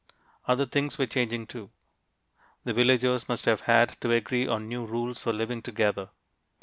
Other 0.47 0.65
things 0.65 0.97
were 0.97 1.05
changing, 1.05 1.45
too. 1.45 1.69
The 2.63 2.73
villagers 2.73 3.29
must 3.29 3.45
have 3.45 3.61
had 3.61 4.01
to 4.01 4.11
agree 4.11 4.47
on 4.47 4.67
new 4.67 4.83
rules 4.83 5.19
for 5.19 5.31
living 5.31 5.61
together. 5.61 6.09